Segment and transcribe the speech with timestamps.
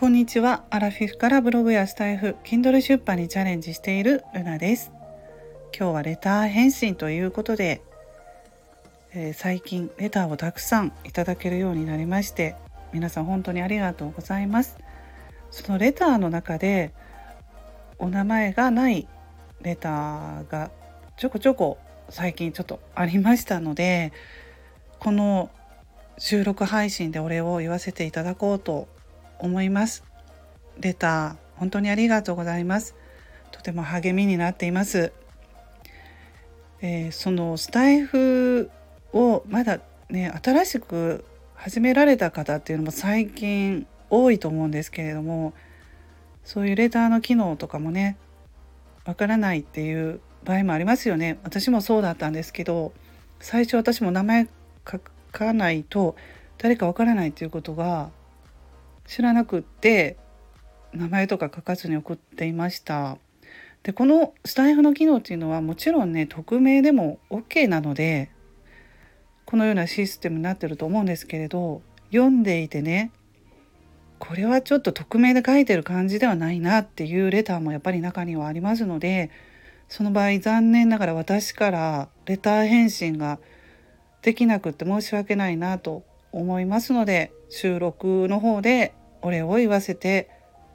[0.00, 0.64] こんにちは。
[0.70, 4.92] アラフィフからブログやスタイフ Kindle 出版にチャレンジしているルナです。
[5.78, 7.82] 今日はレター返信ということで、
[9.12, 12.56] えー、最近レターをたくさんいただけるようになりまして
[12.94, 14.78] 皆さん本当にありがとうございます。
[15.50, 16.94] そのレターの中で
[17.98, 19.06] お名前がない
[19.60, 20.70] レターが
[21.18, 21.76] ちょこちょこ
[22.08, 24.14] 最近ちょっとありましたので
[24.98, 25.50] この
[26.16, 28.88] 収録配信でお礼を言わせていただこうと
[29.40, 30.04] 思います。
[30.78, 32.94] レター本当にありがとうございます。
[33.50, 35.12] とても励みになっています、
[36.80, 38.70] えー、そのスタイフ
[39.12, 45.52] をまだね新しく始められた方っていうのも最近多いと思うんですけれども
[46.42, 48.16] そういうレターの機能とかもね
[49.04, 51.38] わからないっていう場合もありますよね。
[51.42, 52.92] 私もそうだったんですけど
[53.40, 54.48] 最初私も名前
[54.90, 55.00] 書
[55.32, 56.16] かないと
[56.58, 58.10] 誰かわからないっていうことが
[59.06, 60.16] 知らなくって
[60.92, 63.18] 名前とか書かずに送っていました。
[63.82, 68.30] でこのスタイフの機能っていうのはもちろんね匿名でも OK なので
[69.46, 73.10] このようなシステムになってると思うんですけれど読んでいてね
[74.18, 79.30] これはちょっと匿名で書いてる感じではないなっていうレターもやっぱり中にはありますので
[79.88, 83.38] その場合残念ながら私からレター返信が
[84.20, 90.30] できなくって申し訳ないなと思いますので収録の方でお礼を言わせて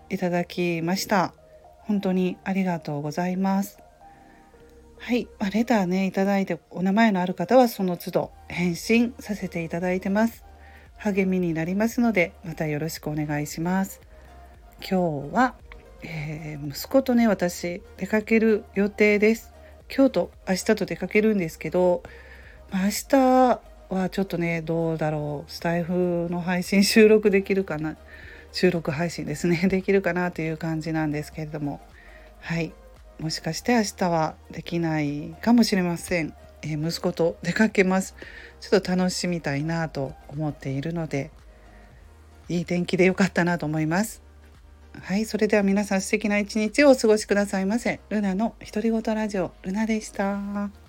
[0.09, 1.33] いただきました。
[1.79, 3.79] 本当にありがとうございます。
[4.97, 10.43] はい、まあ、レターねいただいてお名前のある方はその都度返信させていただいてます
[10.97, 14.01] 励みになりますのでまたよろしくお願いします
[14.79, 15.55] 今日は、
[16.01, 19.53] えー、息子とね私出かける予定です
[19.95, 22.01] 今日と明日と出かけるんですけど、
[22.71, 25.51] まあ、明日はちょっとねどうだろう。
[25.51, 27.97] スタイフの配信収録できるかな。
[28.51, 29.57] 収録配信ですね。
[29.69, 31.81] できるかなという感じなんですけれども。
[32.39, 32.73] はい。
[33.19, 38.15] もしかして明日はできないかもしれません、えー、息子と出かけます。
[38.59, 41.31] ちょっと楽しみたいなと思っているので。
[42.47, 44.21] いい天気でよかったなと思います。
[45.01, 45.25] はい。
[45.25, 47.99] それでは皆さん素敵な一日をお過ごしくださいませ。
[48.09, 49.51] ルナの独り言ラジオ。
[49.63, 50.84] ルナでした。